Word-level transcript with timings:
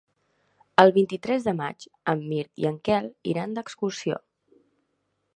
El 0.83 0.93
vint-i-tres 0.93 1.43
de 1.49 1.53
maig 1.59 1.85
en 2.13 2.23
Mirt 2.31 2.49
i 2.63 2.67
en 2.69 2.79
Quel 2.87 3.09
iran 3.33 3.53
d'excursió. 3.59 4.17